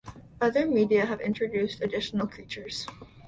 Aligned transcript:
Other 0.41 0.65
media 0.65 1.05
have 1.05 1.21
introduced 1.21 1.79
additional 1.79 2.25
creatures. 2.25 2.87